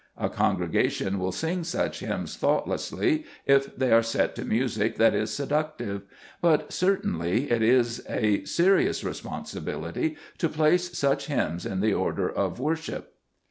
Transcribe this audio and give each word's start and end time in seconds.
A 0.17 0.31
con 0.31 0.57
gregation 0.57 1.19
will 1.19 1.31
sing 1.31 1.63
such 1.63 1.99
hymns 1.99 2.35
thoughtlessly, 2.35 3.23
if 3.45 3.75
they 3.77 3.91
are 3.91 4.01
set 4.01 4.33
to 4.33 4.43
music 4.43 4.95
that 4.95 5.13
is 5.13 5.29
seductive; 5.31 6.01
but 6.41 6.73
certainly 6.73 7.51
it 7.51 7.61
is 7.61 8.03
a 8.09 8.43
serious 8.43 9.03
responsibility 9.03 10.17
to 10.39 10.49
place 10.49 10.97
such 10.97 11.27
hymns 11.27 11.67
in 11.67 11.81
the 11.81 11.93
Order 11.93 12.27
of 12.31 12.59
Worship. 12.59 13.13